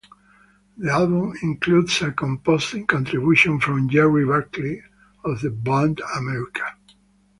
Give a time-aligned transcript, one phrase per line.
[0.79, 4.81] The album includes a composing contribution from Gerry Beckley
[5.23, 6.75] of the band America.